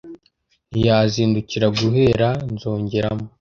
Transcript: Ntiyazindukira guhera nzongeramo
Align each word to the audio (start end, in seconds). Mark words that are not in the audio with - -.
Ntiyazindukira 0.69 1.67
guhera 1.77 2.27
nzongeramo 2.53 3.25